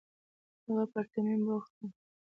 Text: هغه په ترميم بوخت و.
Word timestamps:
هغه 0.65 0.83
په 0.91 0.99
ترميم 1.11 1.41
بوخت 1.47 1.73
و. 1.75 1.79